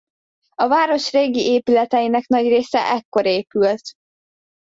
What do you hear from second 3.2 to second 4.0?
épült.